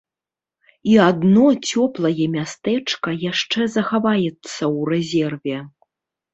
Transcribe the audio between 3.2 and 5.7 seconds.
яшчэ захаваецца ў рэзерве.